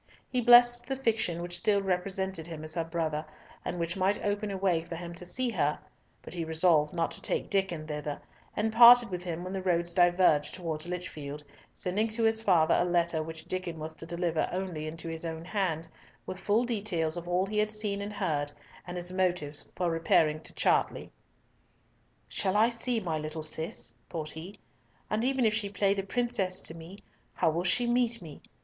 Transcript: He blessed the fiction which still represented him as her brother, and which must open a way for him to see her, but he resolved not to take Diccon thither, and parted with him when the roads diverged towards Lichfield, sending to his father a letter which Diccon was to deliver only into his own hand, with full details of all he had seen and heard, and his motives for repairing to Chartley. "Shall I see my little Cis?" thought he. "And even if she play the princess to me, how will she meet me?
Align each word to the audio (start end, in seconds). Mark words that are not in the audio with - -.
He 0.31 0.41
blessed 0.41 0.87
the 0.87 0.95
fiction 0.95 1.43
which 1.43 1.55
still 1.59 1.79
represented 1.79 2.47
him 2.47 2.63
as 2.63 2.73
her 2.73 2.83
brother, 2.83 3.23
and 3.63 3.77
which 3.77 3.95
must 3.95 4.19
open 4.21 4.49
a 4.49 4.57
way 4.57 4.81
for 4.83 4.95
him 4.95 5.13
to 5.13 5.27
see 5.27 5.51
her, 5.51 5.77
but 6.23 6.33
he 6.33 6.43
resolved 6.43 6.91
not 6.91 7.11
to 7.11 7.21
take 7.21 7.51
Diccon 7.51 7.85
thither, 7.87 8.19
and 8.57 8.73
parted 8.73 9.11
with 9.11 9.23
him 9.23 9.43
when 9.43 9.53
the 9.53 9.61
roads 9.61 9.93
diverged 9.93 10.55
towards 10.55 10.87
Lichfield, 10.87 11.43
sending 11.71 12.07
to 12.07 12.23
his 12.23 12.41
father 12.41 12.73
a 12.79 12.83
letter 12.83 13.21
which 13.21 13.45
Diccon 13.45 13.77
was 13.77 13.93
to 13.93 14.07
deliver 14.07 14.49
only 14.51 14.87
into 14.87 15.07
his 15.07 15.23
own 15.23 15.45
hand, 15.45 15.87
with 16.25 16.39
full 16.39 16.63
details 16.63 17.15
of 17.15 17.27
all 17.27 17.45
he 17.45 17.59
had 17.59 17.69
seen 17.69 18.01
and 18.01 18.13
heard, 18.13 18.51
and 18.87 18.97
his 18.97 19.11
motives 19.11 19.69
for 19.75 19.91
repairing 19.91 20.39
to 20.41 20.53
Chartley. 20.53 21.11
"Shall 22.27 22.57
I 22.57 22.69
see 22.69 22.99
my 22.99 23.19
little 23.19 23.43
Cis?" 23.43 23.93
thought 24.09 24.31
he. 24.31 24.55
"And 25.11 25.23
even 25.23 25.45
if 25.45 25.53
she 25.53 25.69
play 25.69 25.93
the 25.93 26.01
princess 26.01 26.59
to 26.61 26.73
me, 26.73 26.97
how 27.35 27.51
will 27.51 27.63
she 27.63 27.85
meet 27.85 28.19
me? 28.19 28.41